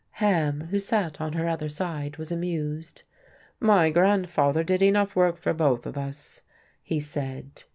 [0.13, 3.03] Ham, who sat on her other side, was amused.
[3.59, 6.41] "My grandfather did enough work for both of us,"
[6.81, 7.63] he said.